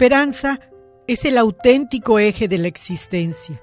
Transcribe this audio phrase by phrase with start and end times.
[0.00, 0.60] Esperanza
[1.06, 3.62] es el auténtico eje de la existencia.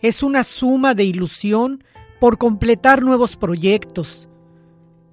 [0.00, 1.82] Es una suma de ilusión
[2.20, 4.28] por completar nuevos proyectos,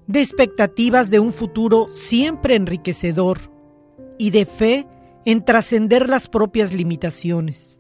[0.06, 3.40] de expectativas de un futuro siempre enriquecedor
[4.20, 4.88] y de fe
[5.26, 7.80] en trascender las propias limitaciones.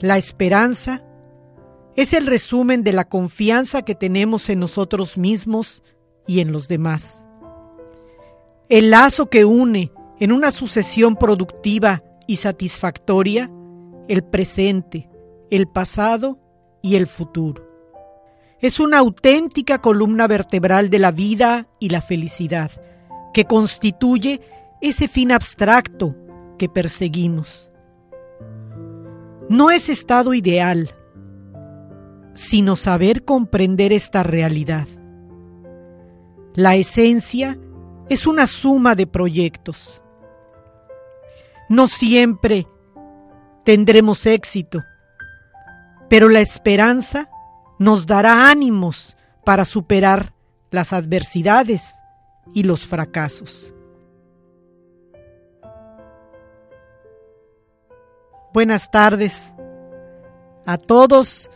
[0.00, 1.04] La esperanza
[1.94, 5.84] es el resumen de la confianza que tenemos en nosotros mismos
[6.26, 7.24] y en los demás.
[8.68, 9.92] El lazo que une
[10.22, 13.50] en una sucesión productiva y satisfactoria
[14.06, 15.10] el presente,
[15.50, 16.38] el pasado
[16.80, 17.68] y el futuro.
[18.60, 22.70] Es una auténtica columna vertebral de la vida y la felicidad,
[23.34, 24.40] que constituye
[24.80, 26.14] ese fin abstracto
[26.56, 27.68] que perseguimos.
[29.48, 30.94] No es estado ideal,
[32.32, 34.86] sino saber comprender esta realidad.
[36.54, 37.58] La esencia
[38.08, 40.01] es una suma de proyectos
[41.72, 42.68] no siempre
[43.64, 44.84] tendremos éxito,
[46.10, 47.30] pero la esperanza
[47.78, 50.34] nos dará ánimos para superar
[50.70, 51.94] las adversidades
[52.52, 53.72] y los fracasos.
[58.52, 59.54] Buenas tardes
[60.66, 61.50] a todos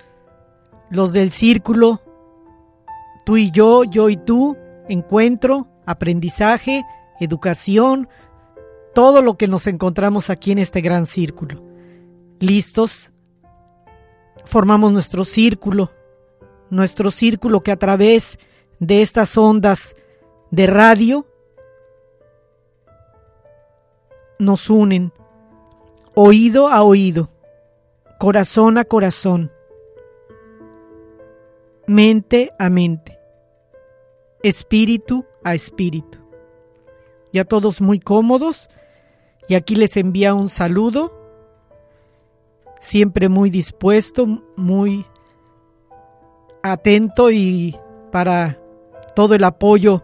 [0.89, 2.01] los del círculo,
[3.27, 4.57] tú y yo, yo y tú,
[4.89, 6.87] encuentro, aprendizaje,
[7.21, 8.09] educación,
[8.97, 11.63] todo lo que nos encontramos aquí en este gran círculo.
[12.41, 13.13] ¿Listos?
[14.47, 15.91] Formamos nuestro círculo,
[16.71, 18.39] nuestro círculo que a través
[18.79, 19.95] de estas ondas
[20.51, 21.27] de radio
[24.39, 25.13] nos unen,
[26.15, 27.29] oído a oído,
[28.19, 29.53] corazón a corazón,
[31.87, 33.19] mente a mente,
[34.43, 36.19] espíritu a espíritu.
[37.31, 38.71] Ya todos muy cómodos
[39.49, 41.13] y aquí les envía un saludo,
[42.81, 44.27] siempre muy dispuesto,
[44.57, 45.07] muy
[46.63, 47.79] atento y
[48.11, 48.59] para
[49.15, 50.03] todo el apoyo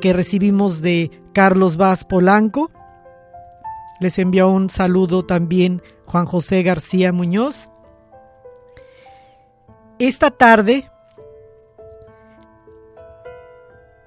[0.00, 2.70] que recibimos de Carlos Vaz Polanco.
[4.00, 7.68] Les envía un saludo también Juan José García Muñoz.
[9.98, 10.90] Esta tarde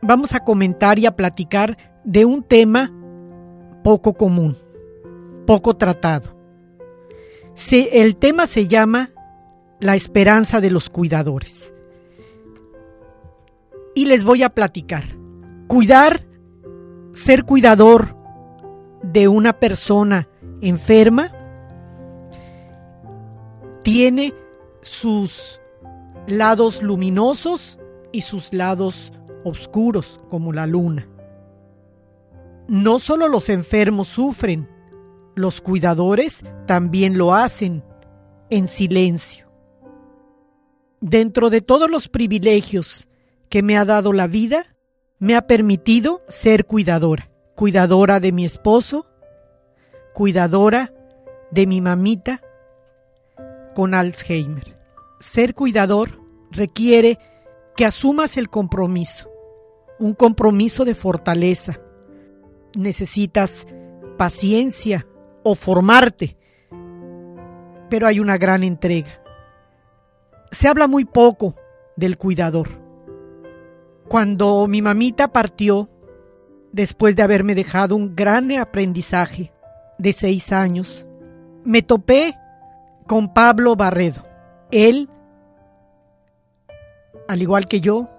[0.02, 2.92] vamos a comentar y a platicar de un tema
[3.84, 4.56] poco común
[5.46, 6.36] poco tratado.
[7.72, 9.12] el tema se llama
[9.80, 11.74] La esperanza de los cuidadores.
[13.94, 15.04] Y les voy a platicar.
[15.68, 16.26] Cuidar,
[17.12, 18.16] ser cuidador
[19.04, 20.28] de una persona
[20.62, 21.32] enferma,
[23.84, 24.34] tiene
[24.82, 25.60] sus
[26.28, 27.80] lados luminosos
[28.12, 29.12] y sus lados
[29.44, 31.08] oscuros, como la luna.
[32.68, 34.70] No solo los enfermos sufren,
[35.36, 37.84] los cuidadores también lo hacen
[38.50, 39.50] en silencio.
[41.00, 43.08] Dentro de todos los privilegios
[43.50, 44.76] que me ha dado la vida,
[45.20, 49.08] me ha permitido ser cuidadora, cuidadora de mi esposo,
[50.14, 50.94] cuidadora
[51.52, 52.42] de mi mamita
[53.74, 54.78] con Alzheimer.
[55.20, 56.20] Ser cuidador
[56.52, 57.20] requiere
[57.76, 59.30] que asumas el compromiso,
[60.00, 61.80] un compromiso de fortaleza.
[62.76, 63.68] Necesitas
[64.18, 65.08] paciencia
[65.44, 66.38] o formarte,
[67.90, 69.22] pero hay una gran entrega.
[70.52, 71.56] Se habla muy poco
[71.96, 72.70] del cuidador.
[74.08, 75.90] Cuando mi mamita partió,
[76.72, 79.52] después de haberme dejado un gran aprendizaje
[79.98, 81.06] de seis años,
[81.64, 82.38] me topé
[83.08, 84.24] con Pablo Barredo.
[84.72, 85.10] Él,
[87.28, 88.10] al igual que yo,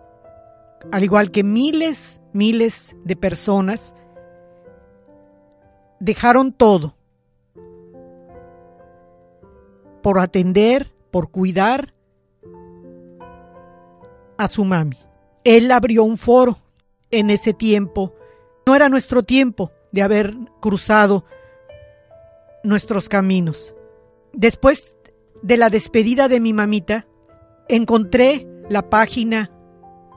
[0.90, 3.94] al igual que miles, miles de personas,
[6.00, 6.96] dejaron todo
[10.02, 11.94] por atender, por cuidar
[14.36, 14.98] a su mami.
[15.44, 16.58] Él abrió un foro
[17.10, 18.14] en ese tiempo.
[18.66, 21.24] No era nuestro tiempo de haber cruzado
[22.64, 23.74] nuestros caminos.
[24.32, 24.96] Después
[25.42, 27.06] de la despedida de mi mamita,
[27.68, 29.50] encontré la página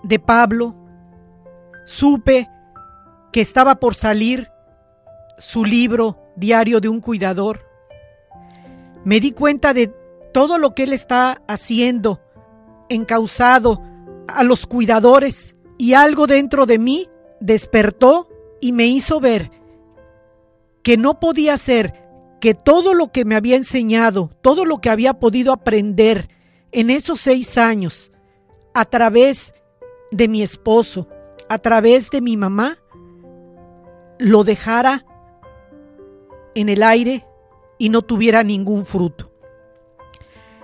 [0.04, 0.76] de Pablo,
[1.86, 2.48] supe
[3.32, 4.50] que estaba por salir
[5.38, 7.65] su libro Diario de un Cuidador.
[9.06, 9.94] Me di cuenta de
[10.34, 12.19] todo lo que él está haciendo,
[12.90, 13.81] encausado
[14.28, 17.07] a los cuidadores, y algo dentro de mí
[17.40, 18.28] despertó
[18.60, 19.52] y me hizo ver
[20.84, 21.94] que no podía ser
[22.42, 26.30] que todo lo que me había enseñado, todo lo que había podido aprender
[26.72, 28.12] en esos seis años,
[28.74, 29.54] a través
[30.12, 31.08] de mi esposo,
[31.48, 32.78] a través de mi mamá,
[34.18, 35.06] lo dejara
[36.56, 37.25] en el aire
[37.77, 39.31] y no tuviera ningún fruto.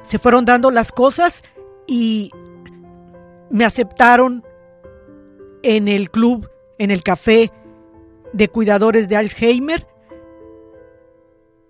[0.02, 1.44] Se fueron dando las cosas
[1.88, 2.32] y
[3.50, 4.44] me aceptaron
[5.64, 7.52] en el club, en el café
[8.34, 9.88] de cuidadores de Alzheimer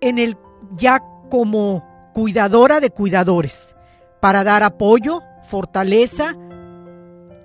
[0.02, 0.36] en el
[0.76, 3.74] ya como cuidadora de cuidadores
[4.20, 6.36] para dar apoyo, fortaleza,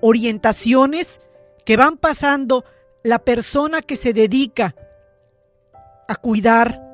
[0.01, 1.21] orientaciones
[1.63, 2.65] que van pasando
[3.03, 4.75] la persona que se dedica
[6.07, 6.86] a cuidar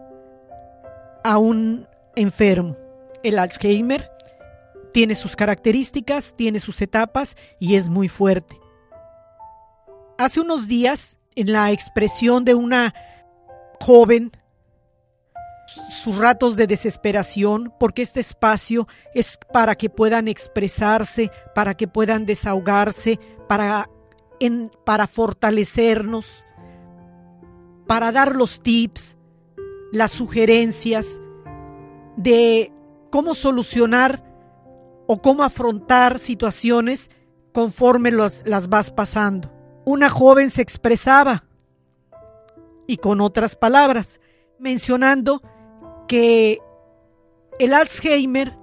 [1.24, 2.78] a un enfermo.
[3.24, 4.10] El Alzheimer
[4.94, 8.60] tiene sus características, tiene sus etapas y es muy fuerte.
[10.18, 12.94] Hace unos días, en la expresión de una
[13.80, 14.32] joven
[15.90, 22.26] sus ratos de desesperación, porque este espacio es para que puedan expresarse, para que puedan
[22.26, 23.90] desahogarse, para,
[24.40, 26.26] en, para fortalecernos,
[27.88, 29.18] para dar los tips,
[29.94, 31.22] las sugerencias
[32.18, 32.72] de
[33.12, 34.24] cómo solucionar
[35.06, 37.12] o cómo afrontar situaciones
[37.54, 39.52] conforme las vas pasando.
[39.86, 41.44] Una joven se expresaba
[42.88, 44.20] y con otras palabras,
[44.58, 45.44] mencionando
[46.08, 46.60] que
[47.60, 48.58] el Alzheimer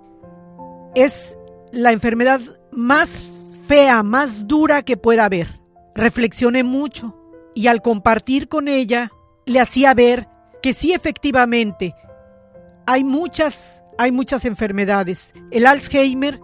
[0.96, 1.38] es
[1.70, 2.40] la enfermedad
[2.72, 5.60] más fea, más dura que pueda haber.
[5.94, 7.16] Reflexioné mucho
[7.54, 9.12] y al compartir con ella
[9.46, 10.28] le hacía ver
[10.62, 11.94] que sí efectivamente
[12.86, 15.34] hay muchas hay muchas enfermedades.
[15.50, 16.40] El Alzheimer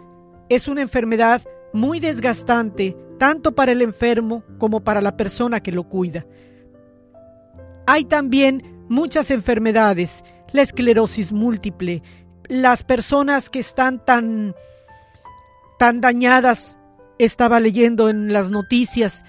[0.50, 1.42] es una enfermedad
[1.72, 6.26] muy desgastante tanto para el enfermo como para la persona que lo cuida.
[7.86, 12.02] Hay también muchas enfermedades la esclerosis múltiple,
[12.48, 14.54] las personas que están tan,
[15.78, 16.78] tan dañadas,
[17.18, 19.24] estaba leyendo en las noticias,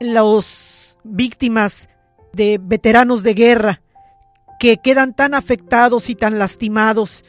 [0.00, 1.88] las víctimas
[2.38, 3.82] de veteranos de guerra
[4.58, 7.26] que quedan tan afectados y tan lastimados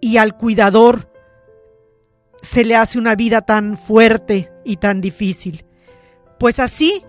[0.00, 1.12] y al cuidador
[2.40, 5.66] se le hace una vida tan fuerte y tan difícil.
[6.38, 7.04] Pues así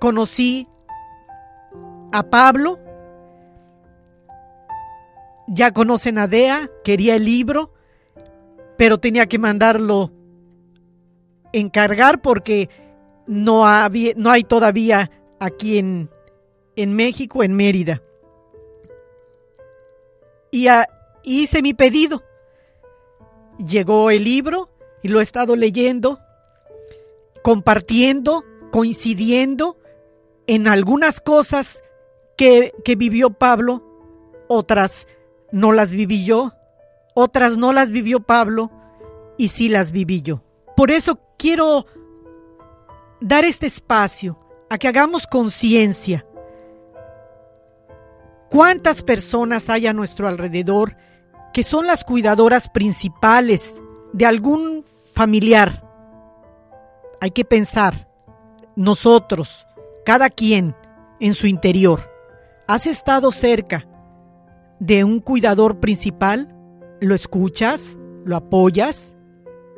[0.00, 0.66] conocí
[2.12, 2.80] a Pablo
[5.48, 7.72] ya conocen a Dea, quería el libro,
[8.76, 10.12] pero tenía que mandarlo
[11.52, 12.68] encargar porque
[13.26, 13.64] no,
[14.16, 16.10] no hay todavía aquí en,
[16.76, 18.02] en México, en Mérida.
[20.50, 20.68] Y
[21.22, 22.22] hice mi pedido.
[23.58, 24.70] Llegó el libro
[25.02, 26.18] y lo he estado leyendo,
[27.42, 29.76] compartiendo, coincidiendo
[30.46, 31.82] en algunas cosas
[32.36, 33.82] que, que vivió Pablo,
[34.48, 35.06] otras
[35.50, 36.52] no las viví yo,
[37.14, 38.70] otras no las vivió Pablo,
[39.36, 40.42] y sí las viví yo.
[40.76, 41.86] Por eso quiero
[43.20, 44.38] dar este espacio
[44.70, 46.26] a que hagamos conciencia.
[48.48, 50.96] ¿Cuántas personas hay a nuestro alrededor
[51.52, 53.82] que son las cuidadoras principales
[54.12, 55.84] de algún familiar?
[57.20, 58.08] Hay que pensar,
[58.76, 59.66] nosotros,
[60.04, 60.74] cada quien
[61.20, 62.00] en su interior,
[62.66, 63.86] ¿has estado cerca
[64.78, 66.54] de un cuidador principal?
[67.00, 67.98] ¿Lo escuchas?
[68.24, 69.14] ¿Lo apoyas?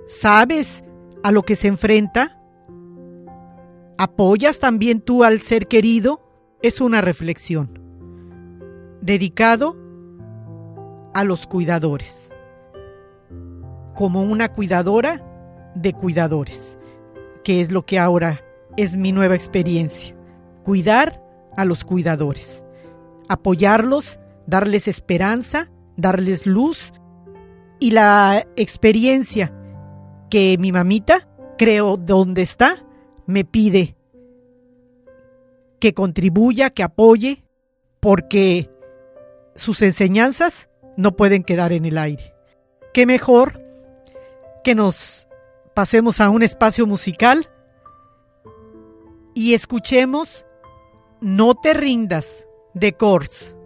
[0.07, 0.85] ¿Sabes
[1.23, 2.40] a lo que se enfrenta?
[4.03, 6.23] ¿Apoyas también tú al ser querido?
[6.63, 7.79] Es una reflexión.
[9.03, 9.77] Dedicado
[11.13, 12.33] a los cuidadores.
[13.95, 15.23] Como una cuidadora
[15.75, 16.79] de cuidadores,
[17.45, 18.43] que es lo que ahora
[18.79, 20.17] es mi nueva experiencia.
[20.65, 21.23] Cuidar
[21.59, 22.65] a los cuidadores.
[23.29, 26.95] Apoyarlos, darles esperanza, darles luz
[27.79, 29.53] y la experiencia
[30.31, 31.29] que mi mamita,
[31.59, 32.83] creo, donde está,
[33.31, 33.97] me pide
[35.79, 37.45] que contribuya, que apoye,
[38.01, 38.71] porque
[39.55, 42.35] sus enseñanzas no pueden quedar en el aire.
[42.93, 43.63] Qué mejor
[44.63, 45.27] que nos
[45.75, 47.49] pasemos a un espacio musical
[49.35, 50.45] y escuchemos
[51.21, 53.57] No te rindas de Kors.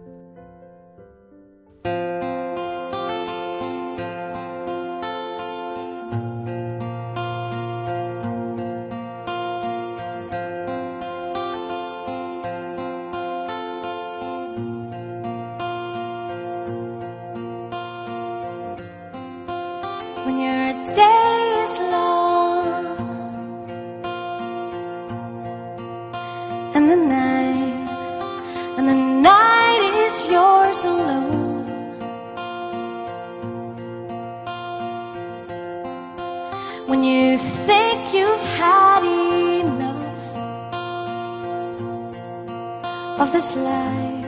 [36.87, 40.25] when you think you've had enough
[43.19, 44.24] of this life.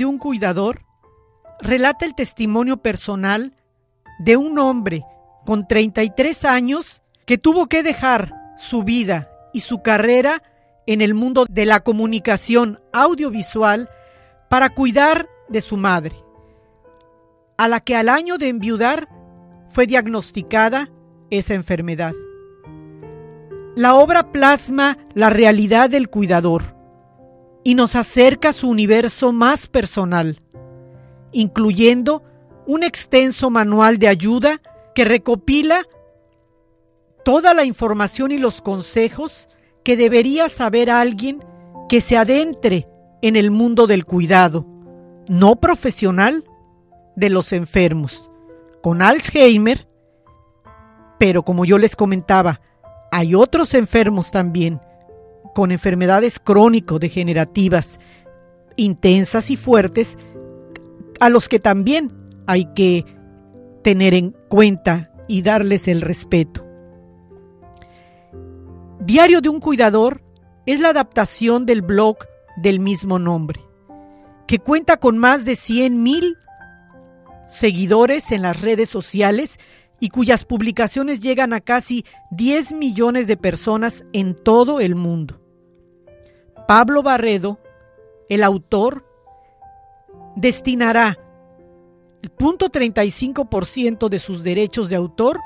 [0.00, 0.80] De un cuidador
[1.60, 3.54] relata el testimonio personal
[4.18, 5.04] de un hombre
[5.44, 10.42] con 33 años que tuvo que dejar su vida y su carrera
[10.86, 13.90] en el mundo de la comunicación audiovisual
[14.48, 16.16] para cuidar de su madre,
[17.58, 19.06] a la que al año de enviudar
[19.68, 20.88] fue diagnosticada
[21.28, 22.14] esa enfermedad.
[23.76, 26.79] La obra plasma la realidad del cuidador
[27.62, 30.40] y nos acerca su universo más personal,
[31.32, 32.22] incluyendo
[32.66, 34.60] un extenso manual de ayuda
[34.94, 35.82] que recopila
[37.24, 39.48] toda la información y los consejos
[39.84, 41.44] que debería saber alguien
[41.88, 42.88] que se adentre
[43.22, 44.66] en el mundo del cuidado,
[45.28, 46.44] no profesional,
[47.16, 48.30] de los enfermos,
[48.82, 49.86] con Alzheimer,
[51.18, 52.60] pero como yo les comentaba,
[53.12, 54.80] hay otros enfermos también
[55.54, 58.00] con enfermedades crónico-degenerativas
[58.76, 60.16] intensas y fuertes,
[61.20, 62.12] a los que también
[62.46, 63.04] hay que
[63.82, 66.66] tener en cuenta y darles el respeto.
[69.00, 70.22] Diario de un cuidador
[70.66, 72.16] es la adaptación del blog
[72.56, 73.60] del mismo nombre,
[74.46, 76.36] que cuenta con más de 100 mil
[77.46, 79.58] seguidores en las redes sociales
[79.98, 85.39] y cuyas publicaciones llegan a casi 10 millones de personas en todo el mundo.
[86.70, 87.58] Pablo Barredo,
[88.28, 89.04] el autor,
[90.36, 91.18] destinará
[92.22, 95.40] el punto 35% de sus derechos de autor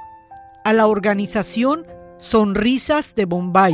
[0.65, 1.87] a la organización
[2.19, 3.73] Sonrisas de Bombay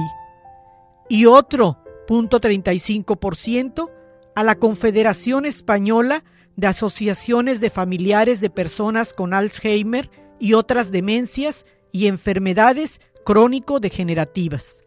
[1.08, 3.90] y otro punto 35%
[4.36, 6.22] a la Confederación Española
[6.54, 10.08] de Asociaciones de Familiares de Personas con Alzheimer
[10.38, 14.79] y otras demencias y enfermedades crónico-degenerativas.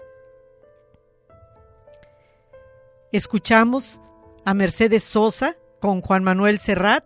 [3.13, 4.01] Escuchamos
[4.43, 7.05] a Mercedes Sosa con Juan Manuel Serrat.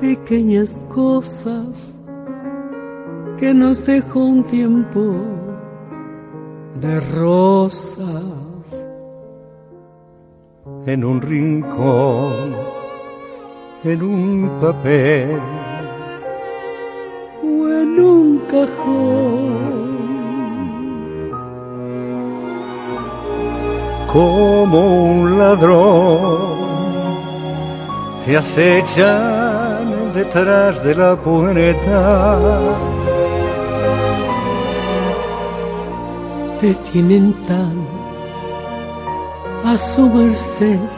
[0.00, 1.94] pequeñas cosas
[3.38, 5.14] que nos dejó un tiempo
[6.80, 8.24] de rosas
[10.86, 12.54] en un rincón,
[13.84, 15.38] en un papel
[17.42, 19.70] o en un cajón.
[24.06, 26.60] Como un ladrón
[28.24, 29.39] te acechan
[30.24, 31.98] detrás de la puerta.
[36.60, 37.76] Te tienen tan
[39.64, 40.90] a su merced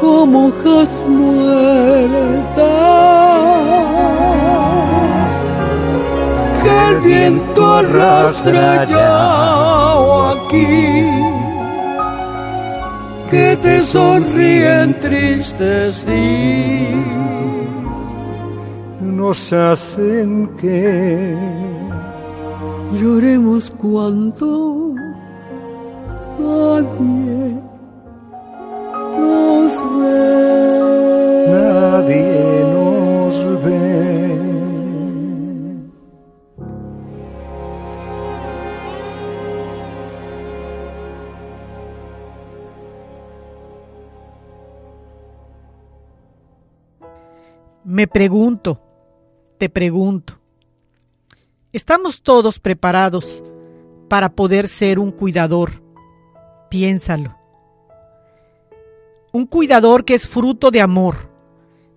[0.00, 2.64] como hojas muertas
[6.62, 8.86] que el viento arrastra
[9.96, 11.25] o aquí
[13.30, 16.88] que te sonríen tristes y
[19.00, 21.36] nos hacen que
[22.92, 24.94] lloremos cuando
[26.38, 27.65] nadie
[47.96, 48.78] Me pregunto,
[49.56, 50.34] te pregunto,
[51.72, 53.42] ¿estamos todos preparados
[54.10, 55.82] para poder ser un cuidador?
[56.68, 57.34] Piénsalo.
[59.32, 61.30] Un cuidador que es fruto de amor,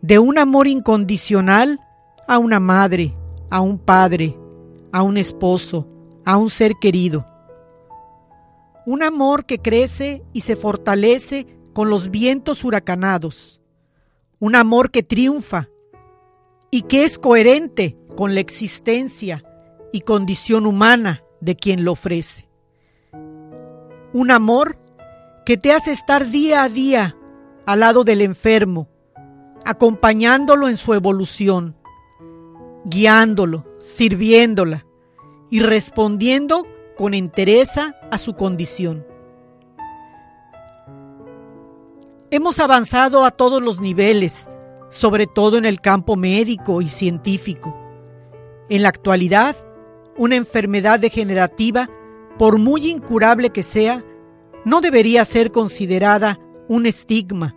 [0.02, 1.82] de un amor incondicional
[2.30, 3.14] a una madre,
[3.50, 4.40] a un padre,
[4.94, 5.86] a un esposo,
[6.24, 7.26] a un ser querido.
[8.86, 13.60] Un amor que crece y se fortalece con los vientos huracanados.
[14.40, 15.68] Un amor que triunfa
[16.72, 19.44] y que es coherente con la existencia
[19.92, 22.48] y condición humana de quien lo ofrece.
[24.14, 24.78] Un amor
[25.46, 27.16] que te hace estar día a día
[27.66, 28.88] al lado del enfermo,
[29.66, 31.76] acompañándolo en su evolución,
[32.86, 34.86] guiándolo, sirviéndola
[35.50, 39.06] y respondiendo con entereza a su condición.
[42.32, 44.50] Hemos avanzado a todos los niveles,
[44.90, 47.76] sobre todo en el campo médico y científico.
[48.70, 49.56] En la actualidad,
[50.18, 51.90] una enfermedad degenerativa,
[52.38, 54.04] por muy incurable que sea,
[54.66, 57.56] no debería ser considerada un estigma,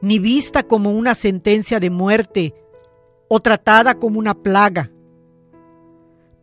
[0.00, 2.54] ni vista como una sentencia de muerte
[3.28, 4.90] o tratada como una plaga.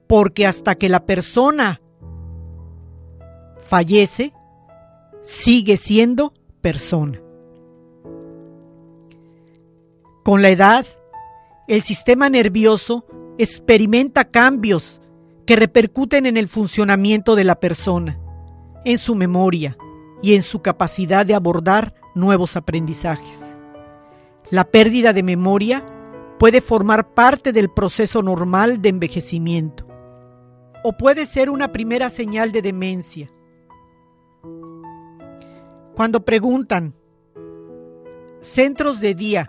[0.07, 1.81] Porque hasta que la persona
[3.61, 4.33] fallece,
[5.21, 7.22] sigue siendo persona.
[10.23, 10.85] Con la edad,
[11.67, 13.05] el sistema nervioso
[13.37, 15.01] experimenta cambios
[15.45, 18.17] que repercuten en el funcionamiento de la persona,
[18.85, 19.77] en su memoria
[20.21, 23.57] y en su capacidad de abordar nuevos aprendizajes.
[24.49, 25.85] La pérdida de memoria
[26.39, 29.85] puede formar parte del proceso normal de envejecimiento
[30.85, 33.29] o puede ser una primera señal de demencia.
[35.95, 36.95] Cuando preguntan,
[38.39, 39.47] centros de día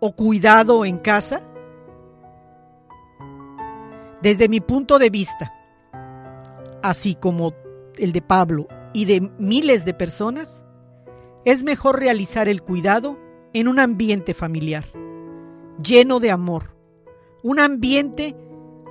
[0.00, 1.42] o cuidado en casa?
[4.22, 5.52] Desde mi punto de vista,
[6.82, 7.54] así como
[7.96, 10.64] el de Pablo y de miles de personas,
[11.44, 13.18] es mejor realizar el cuidado
[13.52, 14.84] en un ambiente familiar,
[15.82, 16.74] lleno de amor,
[17.42, 18.36] un ambiente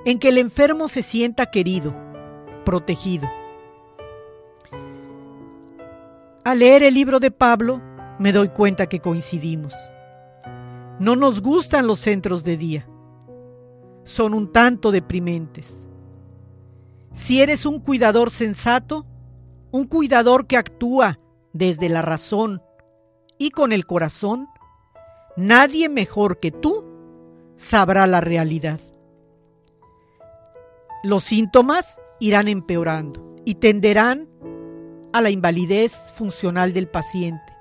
[0.04, 1.94] en que el enfermo se sienta querido,
[2.64, 3.28] protegido.
[6.42, 7.80] Al leer el libro de Pablo,
[8.18, 9.74] me doy cuenta que coincidimos.
[11.00, 12.86] No nos gustan los centros de día.
[14.04, 15.88] Son un tanto deprimentes.
[17.14, 19.06] Si eres un cuidador sensato,
[19.70, 21.18] un cuidador que actúa
[21.54, 22.62] desde la razón
[23.38, 24.46] y con el corazón,
[25.38, 26.84] nadie mejor que tú
[27.56, 28.78] sabrá la realidad.
[31.02, 34.28] Los síntomas irán empeorando y tenderán
[35.14, 37.56] a la invalidez funcional del paciente,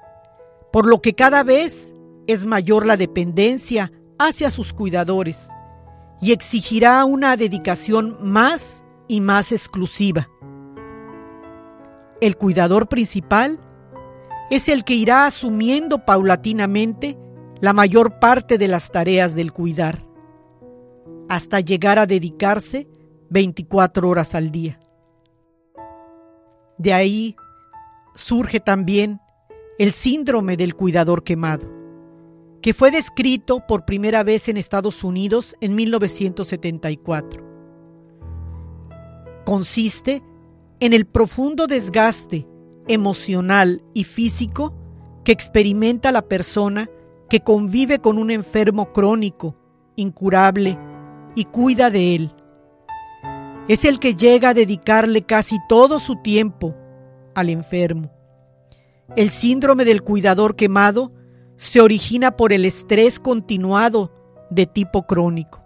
[0.73, 1.93] por lo que cada vez
[2.29, 5.49] es mayor la dependencia hacia sus cuidadores
[6.21, 10.29] y exigirá una dedicación más y más exclusiva.
[12.21, 13.59] El cuidador principal
[14.51, 17.17] es el que irá asumiendo paulatinamente
[17.61, 20.05] la mayor parte de las tareas del cuidar,
[21.29, 22.87] hasta llegar a dedicarse
[23.31, 24.79] 24 horas al día.
[26.77, 27.35] De ahí
[28.13, 29.19] surge también
[29.79, 31.78] el síndrome del cuidador quemado
[32.61, 37.47] que fue descrito por primera vez en Estados Unidos en 1974.
[39.45, 40.21] consiste
[40.79, 42.47] en el profundo desgaste
[42.87, 44.73] emocional y físico
[45.23, 46.89] que experimenta la persona
[47.29, 49.55] que convive con un enfermo crónico,
[49.95, 50.77] incurable,
[51.35, 52.35] y cuida de él.
[53.67, 56.75] Es el que llega a dedicarle casi todo su tiempo
[57.35, 58.11] al enfermo.
[59.15, 61.11] El síndrome del cuidador quemado
[61.59, 64.13] se origina por el estrés continuado
[64.49, 65.61] de tipo crónico.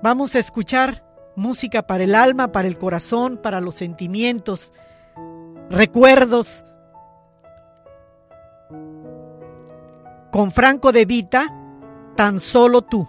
[0.00, 4.72] Vamos a escuchar música para el alma, para el corazón, para los sentimientos,
[5.68, 6.64] recuerdos.
[10.30, 11.52] Con Franco de Vita,
[12.14, 13.08] tan solo tú.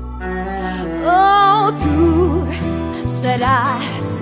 [1.05, 2.47] Oh, tú
[3.05, 4.21] serás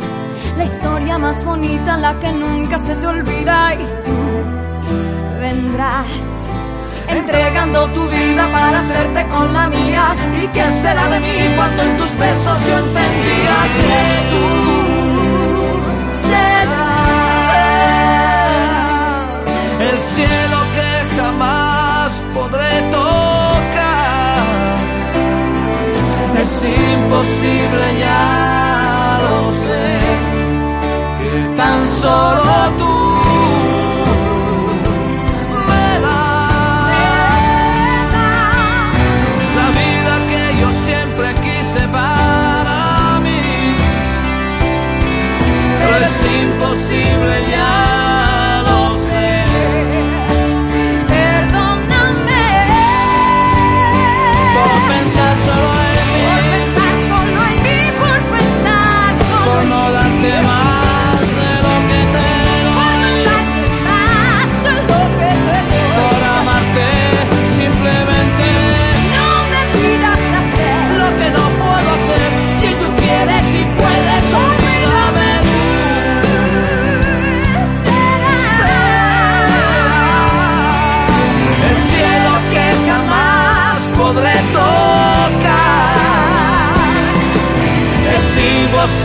[0.57, 4.17] la historia más bonita, la que nunca se te olvida y tú
[5.39, 6.05] vendrás
[7.07, 10.15] entregando tu vida para hacerte con la mía.
[10.41, 13.99] ¿Y qué será de mí cuando en tus besos yo entendía que
[14.31, 14.45] tú
[16.27, 17.59] serás
[19.81, 22.98] el cielo que jamás podré tocar.
[27.09, 29.97] Imposible, ya lo sé,
[31.19, 32.38] que tan solo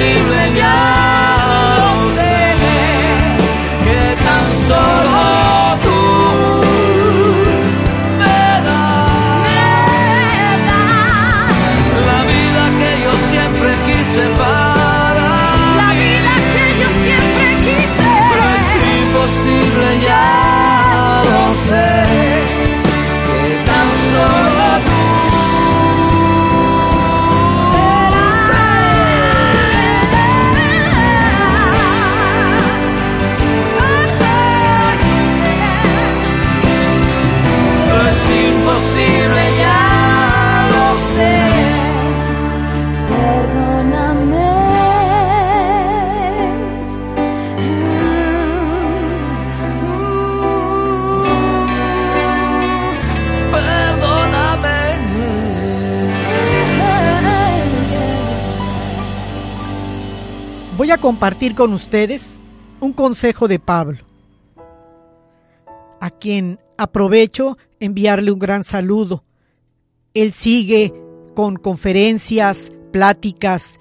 [0.00, 0.33] imposible,
[61.04, 62.38] compartir con ustedes
[62.80, 64.06] un consejo de Pablo,
[66.00, 69.22] a quien aprovecho enviarle un gran saludo.
[70.14, 70.94] Él sigue
[71.34, 73.78] con conferencias, pláticas,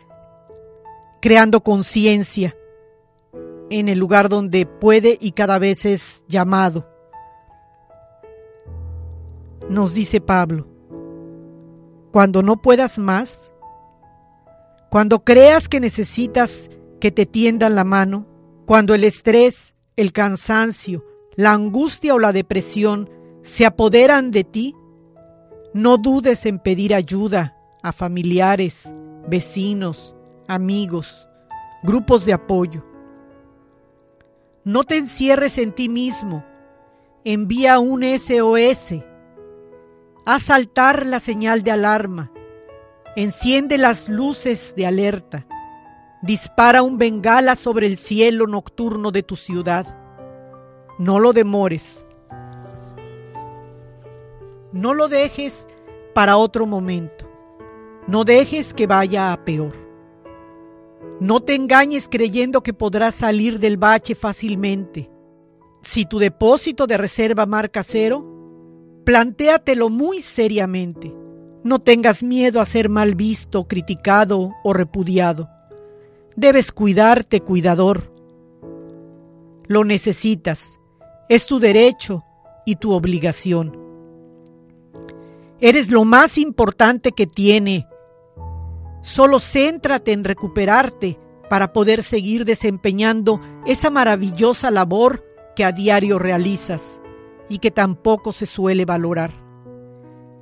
[1.21, 2.57] creando conciencia
[3.69, 6.86] en el lugar donde puede y cada vez es llamado.
[9.69, 10.67] Nos dice Pablo,
[12.12, 13.53] cuando no puedas más,
[14.89, 16.69] cuando creas que necesitas
[17.04, 18.26] que te tiendan la mano,
[18.66, 21.04] cuando el estrés, el cansancio,
[21.36, 23.10] la angustia o la depresión
[23.42, 24.74] se apoderan de ti,
[25.74, 28.89] no dudes en pedir ayuda a familiares,
[29.28, 30.16] vecinos,
[30.48, 31.28] amigos,
[31.84, 32.86] grupos de apoyo.
[34.63, 36.46] No te encierres en ti mismo.
[37.26, 39.04] Envía un SOS.
[40.26, 42.32] Haz saltar la señal de alarma.
[43.18, 45.46] Enciende las luces de alerta.
[46.23, 49.86] Dispara un bengala sobre el cielo nocturno de tu ciudad.
[50.97, 52.07] No lo demores.
[54.71, 55.67] No lo dejes
[56.13, 57.29] para otro momento.
[58.07, 59.73] No dejes que vaya a peor.
[61.19, 65.12] No te engañes creyendo que podrás salir del bache fácilmente.
[65.81, 68.25] Si tu depósito de reserva marca cero,
[69.03, 71.13] plantéatelo muy seriamente.
[71.65, 75.49] No tengas miedo a ser mal visto, criticado o repudiado.
[76.36, 78.12] Debes cuidarte, cuidador.
[79.67, 80.80] Lo necesitas.
[81.30, 82.24] Es tu derecho
[82.65, 83.78] y tu obligación.
[85.60, 87.88] Eres lo más importante que tiene.
[89.02, 91.17] Solo céntrate en recuperarte
[91.50, 95.24] para poder seguir desempeñando esa maravillosa labor
[95.56, 97.00] que a diario realizas
[97.48, 99.32] y que tampoco se suele valorar.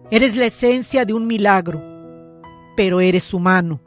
[0.10, 1.82] Eres la esencia de un milagro,
[2.78, 3.82] pero eres humano.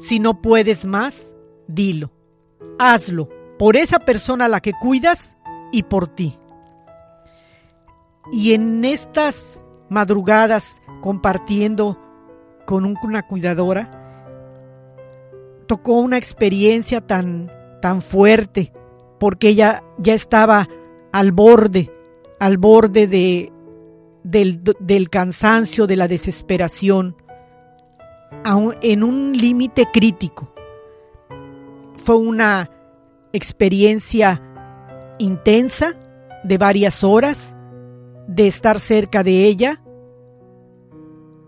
[0.00, 1.34] Si no puedes más,
[1.68, 2.10] dilo.
[2.78, 5.36] Hazlo por esa persona a la que cuidas
[5.70, 6.38] y por ti.
[8.32, 9.60] Y en estas
[9.90, 11.98] madrugadas compartiendo
[12.64, 13.90] con una cuidadora,
[15.66, 18.72] tocó una experiencia tan, tan fuerte,
[19.18, 20.68] porque ella ya estaba
[21.12, 21.92] al borde,
[22.38, 23.52] al borde de,
[24.22, 27.16] del, del cansancio, de la desesperación,
[28.82, 30.52] en un límite crítico.
[31.96, 32.70] Fue una
[33.32, 34.42] experiencia
[35.18, 35.94] intensa
[36.44, 37.56] de varias horas,
[38.26, 39.82] de estar cerca de ella,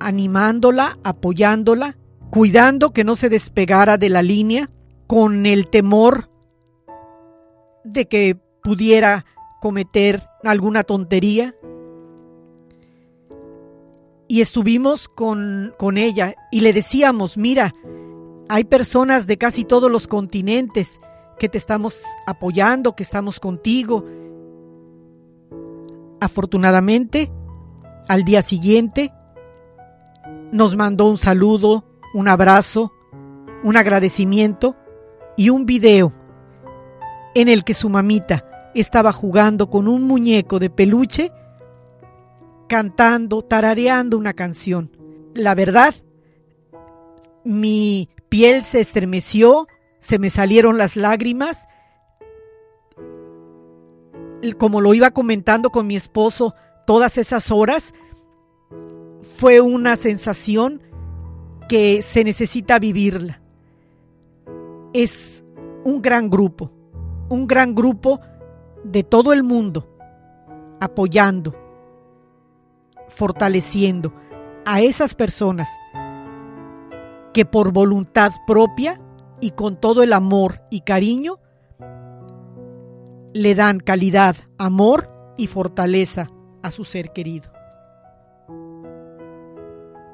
[0.01, 1.97] animándola, apoyándola,
[2.31, 4.71] cuidando que no se despegara de la línea,
[5.07, 6.31] con el temor
[7.85, 9.25] de que pudiera
[9.61, 11.55] cometer alguna tontería.
[14.33, 17.75] Y estuvimos con, con ella y le decíamos, mira,
[18.49, 21.03] hay personas de casi todos los continentes
[21.39, 24.07] que te estamos apoyando, que estamos contigo,
[26.23, 27.31] Afortunadamente,
[28.09, 29.13] al día siguiente,
[30.51, 32.91] nos mandó un saludo, un abrazo,
[33.63, 34.77] un agradecimiento
[35.37, 36.15] y un video
[37.35, 41.33] en el que su mamita estaba jugando con un muñeco de peluche,
[42.73, 44.91] cantando, tarareando una canción.
[45.35, 45.95] La verdad,
[47.45, 49.69] mi piel se estremeció,
[50.01, 51.67] se me salieron las lágrimas
[54.57, 56.55] como lo iba comentando con mi esposo
[56.87, 57.93] todas esas horas,
[59.21, 60.81] fue una sensación
[61.69, 63.43] que se necesita vivirla.
[64.95, 65.45] Es
[65.85, 66.73] un gran grupo,
[67.29, 68.19] un gran grupo
[68.83, 69.95] de todo el mundo
[70.81, 71.55] apoyando,
[73.13, 74.13] fortaleciendo
[74.65, 75.69] a esas personas
[77.33, 79.01] que por voluntad propia
[79.41, 81.39] y con todo el amor y cariño
[83.33, 86.31] le dan calidad, amor y fortaleza
[86.63, 87.51] a su ser querido.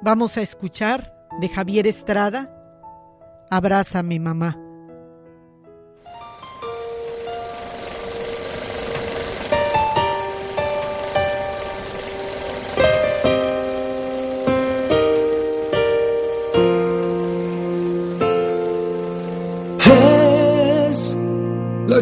[0.03, 2.55] Vamos a escuchar de Javier Estrada,
[3.51, 4.68] Abrázame mamá.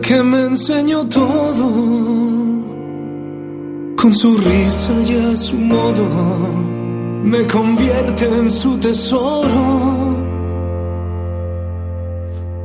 [0.00, 1.70] Que me enseñó todo,
[3.96, 6.06] con su risa y a su modo,
[7.22, 10.16] me convierte en su tesoro.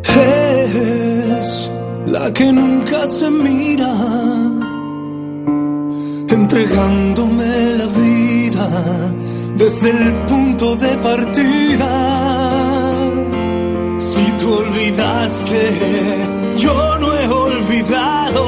[0.04, 1.72] Es
[2.08, 3.94] la que nunca se mira,
[6.28, 8.68] entregándome la vida
[9.56, 12.32] desde el punto de partida
[14.02, 15.62] si tú olvidaste,
[16.64, 18.46] yo no he olvidado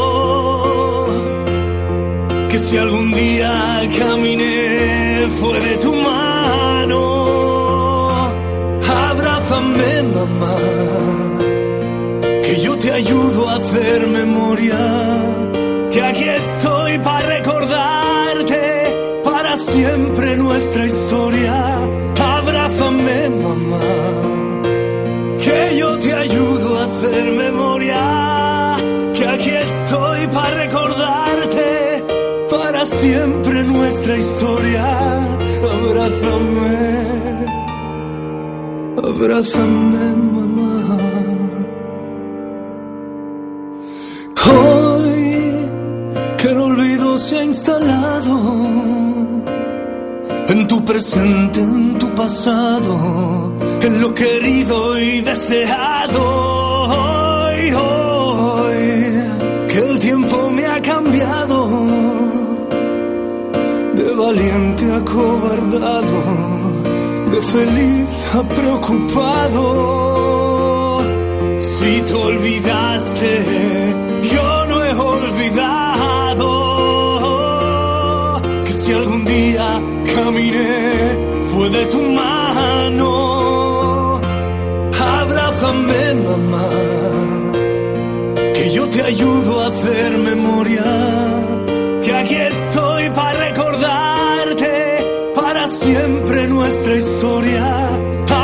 [2.49, 3.53] que si algún día
[3.97, 7.01] caminé fue de tu mano.
[9.09, 10.57] Abrázame, mamá,
[12.45, 14.81] que yo te ayudo a hacer memoria,
[15.91, 18.61] que aquí estoy para recordarte,
[19.23, 21.55] para siempre nuestra historia.
[22.37, 23.87] Abrázame, mamá,
[25.43, 27.72] que yo te ayudo a hacer memoria,
[32.85, 34.85] siempre nuestra historia.
[35.75, 36.79] Abrázame,
[38.97, 40.05] abrázame,
[40.35, 40.99] mamá.
[44.45, 45.67] Hoy
[46.37, 48.35] que el olvido se ha instalado
[50.49, 56.21] en tu presente, en tu pasado, en lo querido y deseado.
[56.99, 58.83] Hoy, hoy,
[59.69, 61.82] que el tiempo me ha cambiado
[64.15, 66.21] valiente a cobardado,
[67.31, 69.65] de feliz a preocupado.
[71.59, 73.31] Si te olvidaste,
[74.33, 76.49] yo no he olvidado
[78.65, 79.81] que si algún día
[80.15, 83.11] caminé fue de tu mano.
[85.19, 86.69] Abrázame, mamá,
[88.55, 90.83] que yo te ayudo a hacer memoria,
[95.73, 97.65] siempre nuestra historia.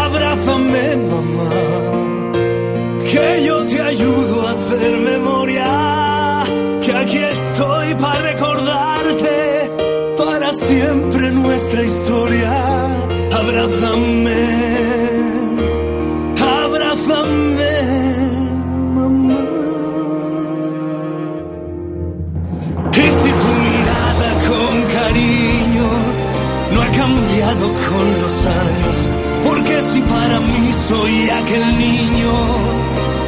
[0.03, 1.89] Abrázame, mamá
[3.11, 6.43] que yo te ayudo a hacer memoria,
[6.84, 9.38] que aquí estoy para recordarte
[10.17, 12.51] para siempre nuestra historia.
[13.41, 14.09] Abrázame,
[30.90, 32.34] soy aquel niño,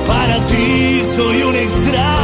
[0.08, 2.21] para ti soy un extraño.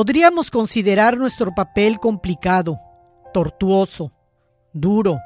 [0.00, 2.80] Podríamos considerar nuestro papel complicado,
[3.34, 4.10] tortuoso,
[4.72, 5.18] duro,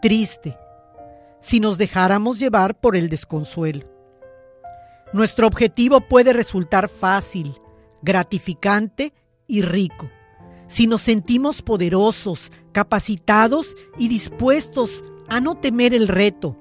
[0.00, 0.56] triste,
[1.40, 3.84] si nos dejáramos llevar por el desconsuelo.
[5.12, 7.60] Nuestro objetivo puede resultar fácil,
[8.00, 9.12] gratificante
[9.48, 10.08] y rico,
[10.68, 16.56] si nos sentimos poderosos, capacitados y dispuestos a no temer el reto.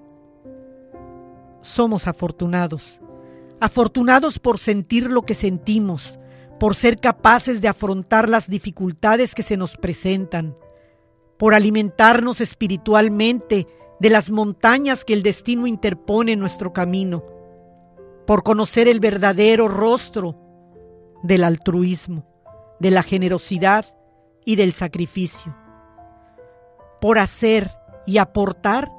[1.62, 3.00] Somos afortunados,
[3.60, 6.18] afortunados por sentir lo que sentimos,
[6.60, 10.56] por ser capaces de afrontar las dificultades que se nos presentan,
[11.38, 13.68] por alimentarnos espiritualmente
[14.00, 17.24] de las montañas que el destino interpone en nuestro camino,
[18.26, 20.36] por conocer el verdadero rostro
[21.24, 22.26] del altruismo,
[22.80, 23.86] de la generosidad
[24.46, 25.56] y del sacrificio,
[27.02, 27.70] por hacer
[28.06, 28.92] y aportar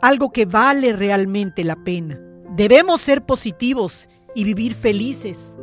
[0.00, 2.20] algo que vale realmente la pena.
[2.50, 5.56] Debemos ser positivos y vivir felices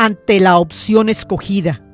[0.00, 1.84] ante la opción escogida.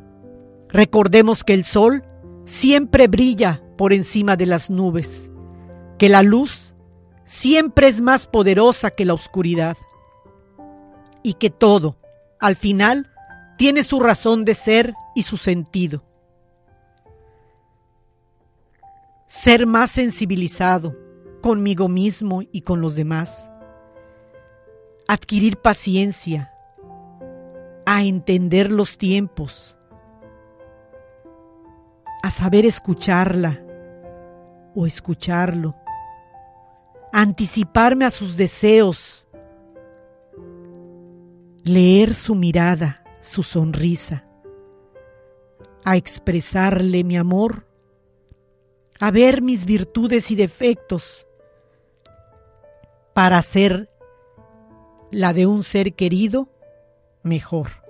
[0.69, 2.05] Recordemos que el sol
[2.45, 5.29] siempre brilla por encima de las nubes,
[5.99, 6.77] que la luz
[7.25, 9.77] siempre es más poderosa que la oscuridad
[11.25, 11.97] y que todo,
[12.39, 13.11] al final,
[13.59, 16.05] tiene su razón de ser y su sentido.
[19.27, 20.97] Ser más sensibilizado
[21.43, 23.51] conmigo mismo y con los demás.
[25.09, 26.53] Adquirir paciencia,
[27.89, 29.77] a entender los tiempos,
[32.25, 33.63] a saber escucharla
[34.75, 35.77] o escucharlo,
[37.13, 39.29] a anticiparme a sus deseos,
[41.63, 44.25] leer su mirada, su sonrisa,
[45.85, 47.69] a expresarle mi amor,
[48.99, 51.25] a ver mis virtudes y defectos,
[53.15, 53.89] para ser
[55.13, 56.49] la de un ser querido
[57.27, 57.86] mejor.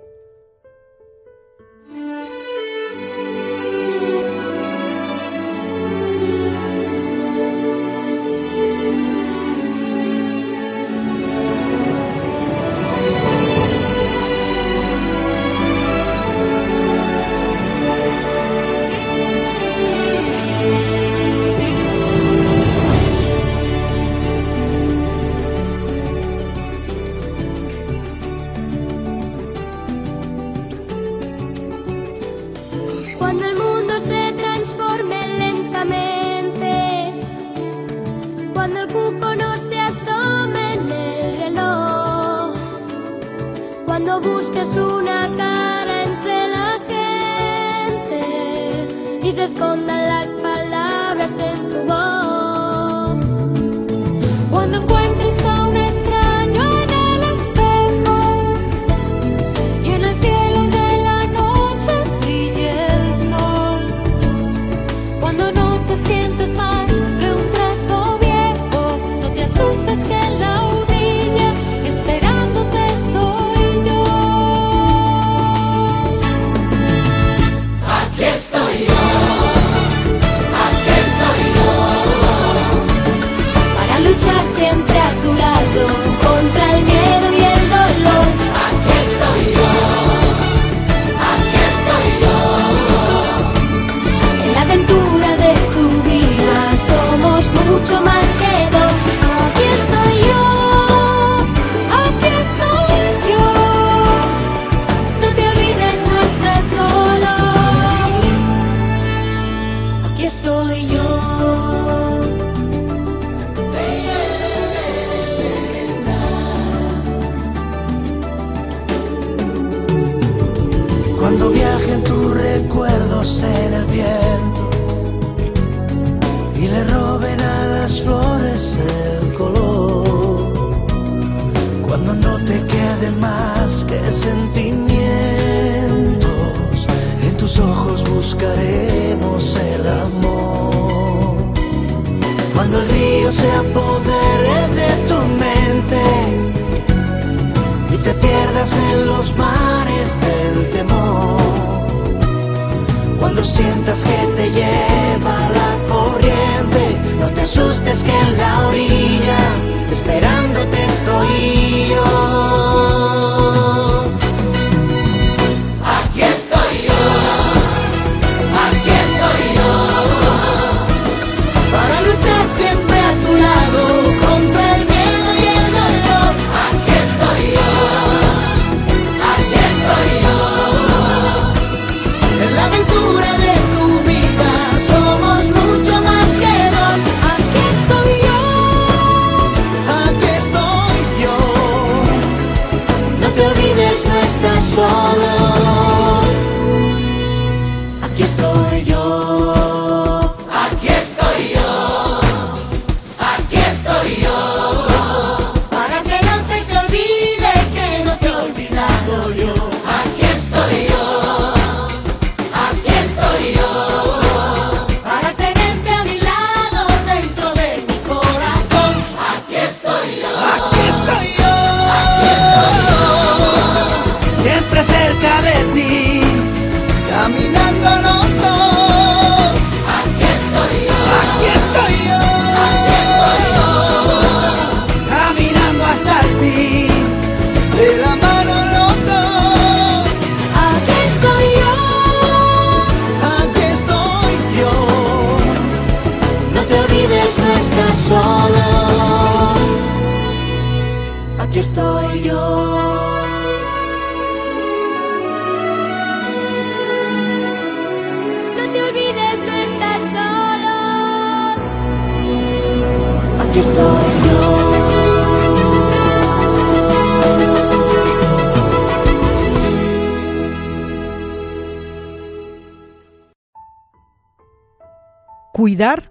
[275.77, 276.09] Cuidar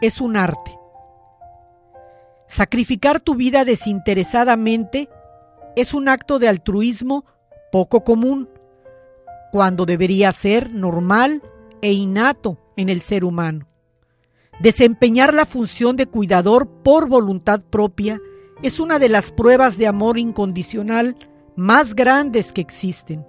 [0.00, 0.76] es un arte.
[2.48, 5.08] Sacrificar tu vida desinteresadamente
[5.76, 7.24] es un acto de altruismo
[7.70, 8.48] poco común,
[9.52, 11.42] cuando debería ser normal
[11.80, 13.68] e innato en el ser humano.
[14.58, 18.20] Desempeñar la función de cuidador por voluntad propia
[18.64, 21.14] es una de las pruebas de amor incondicional
[21.54, 23.24] más grandes que existen.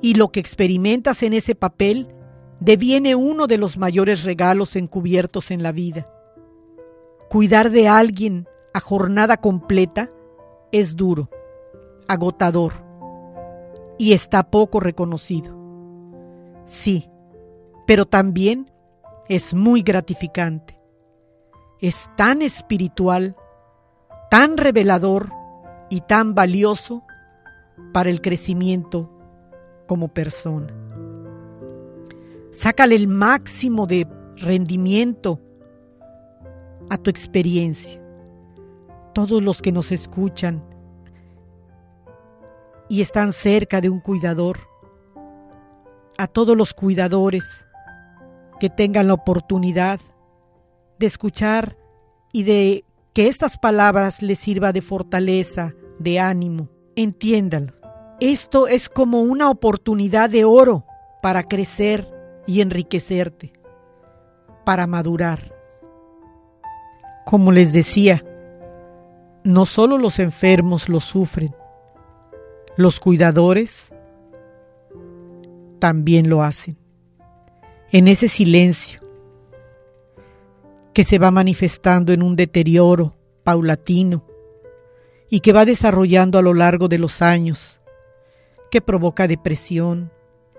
[0.00, 2.14] Y lo que experimentas en ese papel
[2.60, 6.08] deviene uno de los mayores regalos encubiertos en la vida.
[7.28, 10.10] Cuidar de alguien a jornada completa
[10.72, 11.28] es duro,
[12.08, 12.72] agotador
[13.98, 15.56] y está poco reconocido.
[16.64, 17.08] Sí,
[17.86, 18.70] pero también
[19.28, 20.78] es muy gratificante.
[21.80, 23.36] Es tan espiritual,
[24.30, 25.30] tan revelador
[25.90, 27.02] y tan valioso
[27.92, 29.10] para el crecimiento
[29.86, 30.87] como persona.
[32.50, 35.40] Sácale el máximo de rendimiento
[36.88, 38.00] a tu experiencia.
[39.12, 40.64] Todos los que nos escuchan
[42.88, 44.58] y están cerca de un cuidador,
[46.16, 47.66] a todos los cuidadores
[48.58, 50.00] que tengan la oportunidad
[50.98, 51.76] de escuchar
[52.32, 56.68] y de que estas palabras les sirva de fortaleza, de ánimo.
[56.96, 57.74] Entiéndalo.
[58.20, 60.84] Esto es como una oportunidad de oro
[61.22, 62.17] para crecer
[62.48, 63.52] y enriquecerte,
[64.64, 65.54] para madurar.
[67.26, 68.24] Como les decía,
[69.44, 71.54] no solo los enfermos lo sufren,
[72.76, 73.92] los cuidadores
[75.78, 76.78] también lo hacen.
[77.92, 79.02] En ese silencio,
[80.94, 84.24] que se va manifestando en un deterioro paulatino
[85.28, 87.82] y que va desarrollando a lo largo de los años,
[88.70, 90.10] que provoca depresión,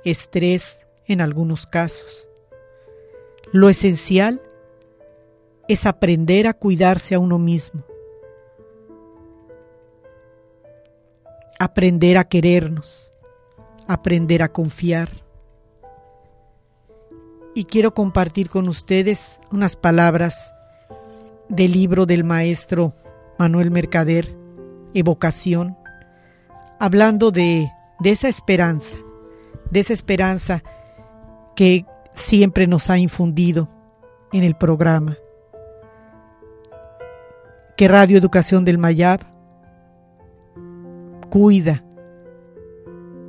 [0.05, 2.29] estrés en algunos casos.
[3.51, 4.41] Lo esencial
[5.67, 7.83] es aprender a cuidarse a uno mismo,
[11.59, 13.11] aprender a querernos,
[13.87, 15.09] aprender a confiar.
[17.55, 20.53] Y quiero compartir con ustedes unas palabras
[21.49, 22.93] del libro del maestro
[23.39, 24.35] Manuel Mercader,
[24.93, 25.75] Evocación,
[26.79, 28.97] hablando de, de esa esperanza,
[29.71, 30.63] de esa esperanza
[31.59, 33.67] que siempre nos ha infundido
[34.31, 35.17] en el programa
[37.75, 39.19] que Radio Educación del Mayab
[41.29, 41.83] cuida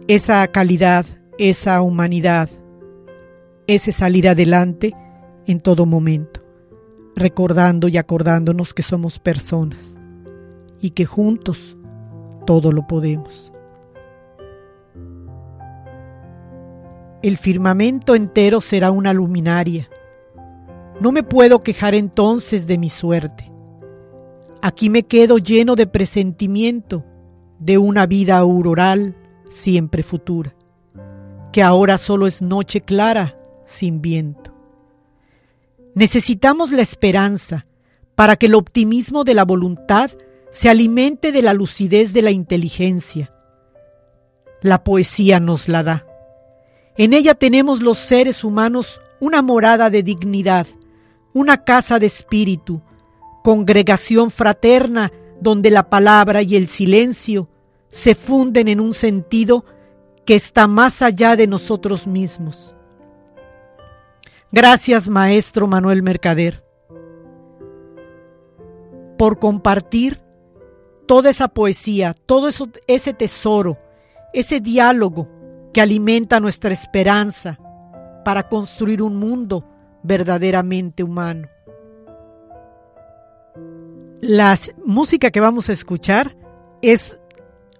[0.06, 1.06] esa calidad,
[1.38, 2.48] esa humanidad,
[3.66, 4.94] ese salir adelante
[5.48, 6.40] en todo momento,
[7.16, 9.98] recordando y acordándonos que somos personas
[10.80, 11.76] y que juntos
[12.46, 13.49] todo lo podemos.
[17.22, 19.88] El firmamento entero será una luminaria.
[21.00, 23.50] No me puedo quejar entonces de mi suerte
[24.62, 27.04] Aquí me quedo lleno de presentimiento
[27.58, 29.16] de una vida auroral
[29.48, 30.54] siempre futura,
[31.50, 34.54] que ahora solo es noche clara sin viento.
[35.94, 37.66] Necesitamos la esperanza
[38.14, 40.10] para que el optimismo de la voluntad
[40.50, 43.32] se alimente de la lucidez de la inteligencia.
[44.60, 46.06] La poesía nos la da.
[46.96, 50.66] En ella tenemos los seres humanos una morada de dignidad,
[51.32, 52.82] una casa de espíritu,
[53.42, 57.48] congregación fraterna donde la palabra y el silencio
[57.88, 59.64] se funden en un sentido
[60.24, 62.74] que está más allá de nosotros mismos.
[64.52, 66.64] Gracias, maestro Manuel Mercader,
[69.16, 70.20] por compartir
[71.06, 72.48] toda esa poesía, todo
[72.86, 73.78] ese tesoro,
[74.32, 75.28] ese diálogo
[75.72, 77.58] que alimenta nuestra esperanza
[78.24, 79.64] para construir un mundo
[80.02, 81.48] verdaderamente humano.
[84.20, 86.36] La música que vamos a escuchar
[86.82, 87.20] es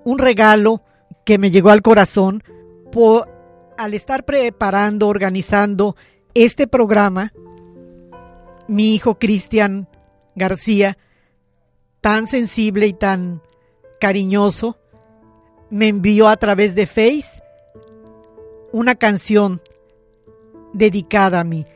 [0.05, 0.83] un regalo
[1.25, 2.43] que me llegó al corazón
[2.91, 3.29] por,
[3.77, 5.97] al estar preparando, organizando
[6.35, 7.33] este programa.
[8.69, 9.89] Mi hijo Cristian
[10.35, 10.97] García,
[12.01, 13.43] tan sensible y tan
[14.01, 14.79] cariñoso,
[15.69, 17.43] me envió a través de Face
[18.73, 19.61] una canción
[20.73, 21.67] dedicada a mí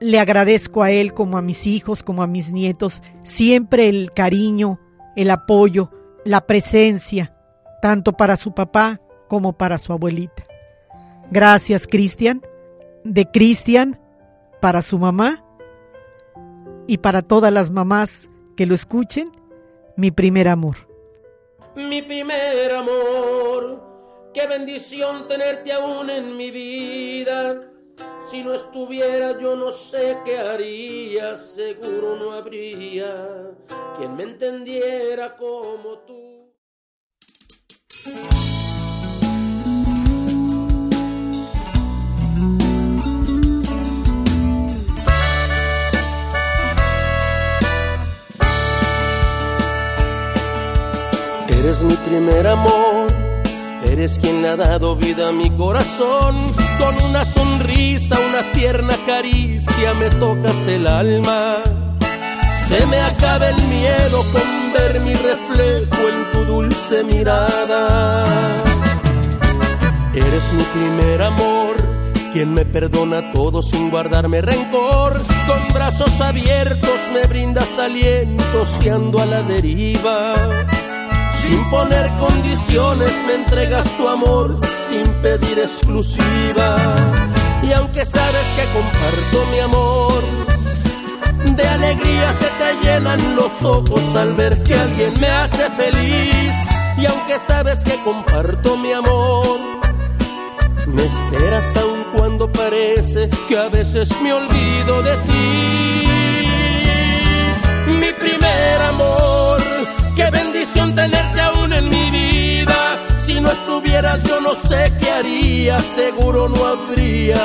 [0.00, 4.80] le agradezco a él como a mis hijos, como a mis nietos, siempre el cariño,
[5.16, 5.90] el apoyo,
[6.24, 7.36] la presencia,
[7.82, 10.44] tanto para su papá como para su abuelita.
[11.30, 12.42] Gracias, Cristian.
[13.04, 14.00] De Cristian
[14.60, 15.44] para su mamá
[16.86, 19.30] y para todas las mamás que lo escuchen,
[19.96, 20.76] mi primer amor.
[21.76, 23.89] Mi primer amor,
[24.32, 27.70] qué bendición tenerte aún en mi vida
[28.30, 33.50] si no estuviera yo no sé qué haría, seguro no habría
[33.96, 36.30] quien me entendiera como tú.
[51.48, 53.09] Eres mi primer amor
[53.90, 56.36] Eres quien ha dado vida a mi corazón.
[56.78, 61.56] Con una sonrisa, una tierna caricia me tocas el alma.
[62.68, 68.24] Se me acaba el miedo con ver mi reflejo en tu dulce mirada.
[70.14, 71.74] Eres mi primer amor,
[72.32, 75.20] quien me perdona todo sin guardarme rencor.
[75.48, 80.34] Con brazos abiertos me brindas aliento si ando a la deriva
[81.50, 84.56] sin poner condiciones me entregas tu amor
[84.88, 86.76] sin pedir exclusiva.
[87.62, 90.22] Y aunque sabes que comparto mi amor,
[91.56, 96.54] de alegría se te llenan los ojos al ver que alguien me hace feliz.
[96.96, 99.58] Y aunque sabes que comparto mi amor,
[100.86, 106.06] me esperas aun cuando parece que a veces me olvido de ti.
[108.00, 109.39] Mi primer amor
[110.20, 112.98] Qué bendición tenerte aún en mi vida.
[113.24, 117.40] Si no estuvieras yo no sé qué haría, seguro no habría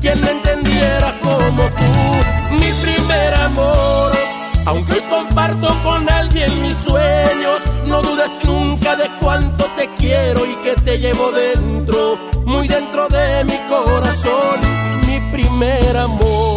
[0.00, 4.12] quien me entendiera como tú, mi primer amor.
[4.64, 10.54] Aunque hoy comparto con alguien mis sueños, no dudes nunca de cuánto te quiero y
[10.62, 14.60] que te llevo dentro, muy dentro de mi corazón,
[15.04, 16.49] mi primer amor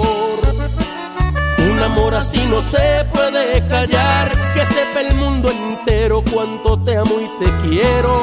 [1.84, 7.44] amor así no se puede callar, que sepa el mundo entero cuánto te amo y
[7.44, 8.22] te quiero.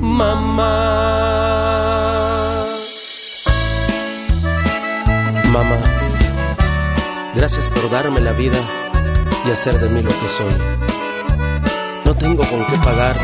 [0.00, 1.54] Mamá.
[5.52, 5.76] Mamá,
[7.34, 8.58] gracias por darme la vida
[9.46, 10.54] y hacer de mí lo que soy.
[12.04, 13.16] No tengo con qué pagar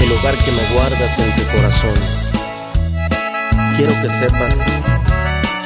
[0.00, 1.94] el hogar que me guardas en tu corazón.
[3.76, 4.93] Quiero que sepas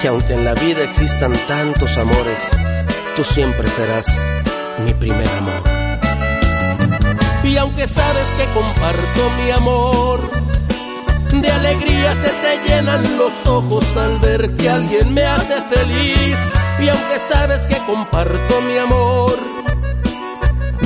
[0.01, 2.51] que aunque en la vida existan tantos amores,
[3.17, 4.07] tú siempre serás
[4.85, 5.63] mi primer amor.
[7.43, 10.21] Y aunque sabes que comparto mi amor,
[11.33, 16.39] de alegría se te llenan los ojos al ver que alguien me hace feliz.
[16.79, 19.37] Y aunque sabes que comparto mi amor,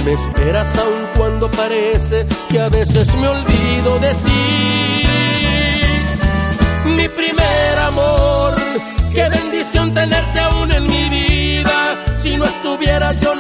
[0.04, 5.06] me esperas aun cuando parece que a veces me olvido de ti.
[6.86, 7.51] Mi primer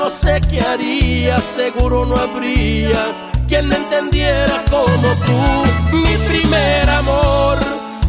[0.02, 5.96] no sé qué haría, seguro no habría quien me entendiera como tú.
[5.96, 7.58] Mi primer amor,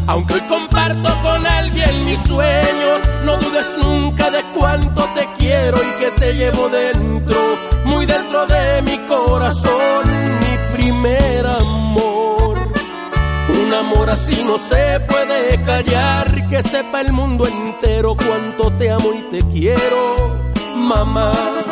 [0.07, 6.03] aunque hoy comparto con alguien mis sueños, no dudes nunca de cuánto te quiero y
[6.03, 7.37] que te llevo dentro,
[7.85, 10.03] muy dentro de mi corazón,
[10.39, 12.57] mi primer amor.
[13.49, 19.11] Un amor así no se puede callar, que sepa el mundo entero cuánto te amo
[19.13, 20.39] y te quiero,
[20.75, 21.62] mamá.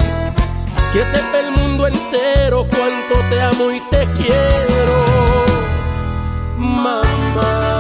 [0.94, 5.46] Que sepa el mundo entero cuánto te amo y te quiero,
[6.58, 7.72] mamá.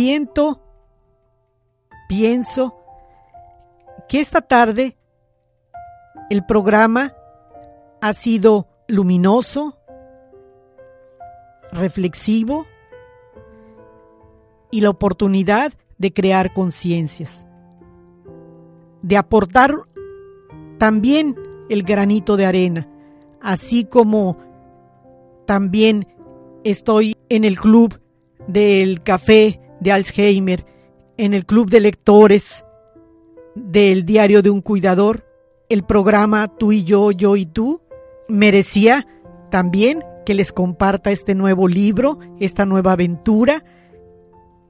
[0.00, 0.62] siento,
[2.08, 2.76] pienso
[4.08, 4.96] que esta tarde
[6.30, 7.14] el programa
[8.00, 9.79] ha sido luminoso,
[11.72, 12.66] reflexivo
[14.70, 17.46] y la oportunidad de crear conciencias,
[19.02, 19.74] de aportar
[20.78, 21.36] también
[21.68, 22.88] el granito de arena,
[23.40, 24.38] así como
[25.46, 26.06] también
[26.64, 28.00] estoy en el club
[28.46, 30.64] del café de Alzheimer,
[31.16, 32.64] en el club de lectores
[33.54, 35.26] del diario de un cuidador,
[35.68, 37.82] el programa Tú y yo, yo y tú,
[38.28, 39.06] merecía
[39.50, 43.64] también que les comparta este nuevo libro, esta nueva aventura,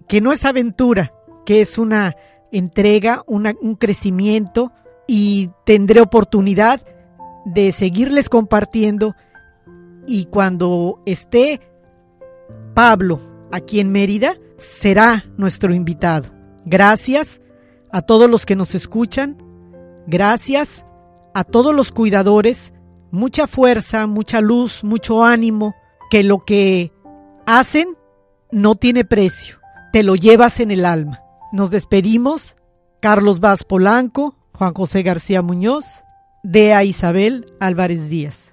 [0.08, 1.12] que no es aventura,
[1.44, 2.16] que es una
[2.50, 4.72] entrega, un crecimiento
[5.06, 6.80] y tendré oportunidad
[7.44, 9.14] de seguirles compartiendo
[10.06, 11.60] y cuando esté
[12.72, 13.20] Pablo
[13.52, 16.30] aquí en Mérida, será nuestro invitado.
[16.64, 17.42] Gracias
[17.92, 19.36] a todos los que nos escuchan,
[20.06, 20.86] gracias
[21.34, 22.72] a todos los cuidadores,
[23.10, 25.74] mucha fuerza, mucha luz, mucho ánimo,
[26.10, 26.92] que lo que
[27.46, 27.96] hacen
[28.50, 29.58] no tiene precio,
[29.92, 31.22] te lo llevas en el alma.
[31.52, 32.56] Nos despedimos,
[33.00, 35.84] Carlos Vaz Polanco, Juan José García Muñoz,
[36.42, 38.52] Dea Isabel Álvarez Díaz.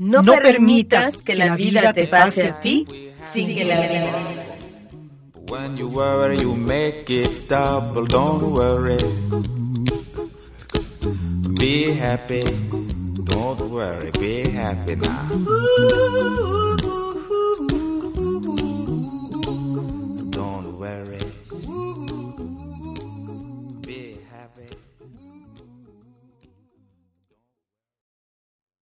[0.00, 2.86] No, permitas que la vida te pase a ti
[3.18, 4.26] sin que la vivas.
[5.50, 8.06] When you worry, you make it double.
[8.06, 8.96] Don't worry.
[11.58, 12.44] Be happy.
[13.24, 14.10] Don't worry.
[14.12, 16.79] Be happy now.